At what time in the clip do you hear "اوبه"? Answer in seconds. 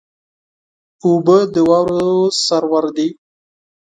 1.03-1.37